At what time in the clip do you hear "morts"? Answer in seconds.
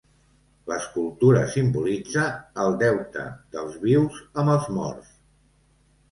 4.79-5.13